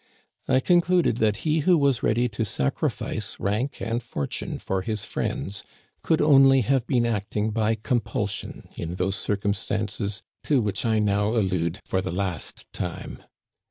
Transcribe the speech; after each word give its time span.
I 0.47 0.61
concluded 0.61 1.17
that 1.17 1.37
he 1.45 1.59
who 1.59 1.77
was 1.77 2.01
ready 2.01 2.27
to 2.29 2.43
sacrifice 2.43 3.39
rank 3.39 3.79
and 3.83 4.01
fortune 4.01 4.57
for 4.57 4.81
his 4.81 5.05
friends 5.05 5.63
could 6.01 6.19
only 6.21 6.61
have 6.61 6.87
been 6.87 7.05
acting 7.05 7.51
by 7.51 7.75
compulsion 7.75 8.67
in 8.75 8.95
those 8.95 9.15
circumstances 9.15 10.23
to 10.45 10.59
which 10.59 10.87
I 10.87 10.97
now 10.97 11.35
allude 11.35 11.81
for 11.85 12.01
the 12.01 12.11
last 12.11 12.65
time. 12.73 13.21